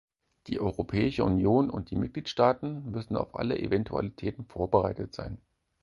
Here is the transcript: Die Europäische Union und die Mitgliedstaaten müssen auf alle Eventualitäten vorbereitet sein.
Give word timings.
Die 0.47 0.59
Europäische 0.59 1.23
Union 1.23 1.69
und 1.69 1.91
die 1.91 1.95
Mitgliedstaaten 1.95 2.89
müssen 2.89 3.15
auf 3.15 3.35
alle 3.35 3.59
Eventualitäten 3.59 4.45
vorbereitet 4.47 5.13
sein. 5.13 5.37